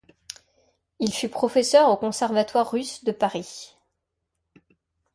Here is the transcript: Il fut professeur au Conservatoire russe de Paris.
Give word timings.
Il 0.99 1.13
fut 1.13 1.29
professeur 1.29 1.89
au 1.91 1.95
Conservatoire 1.95 2.71
russe 2.71 3.03
de 3.03 3.11
Paris. 3.11 3.77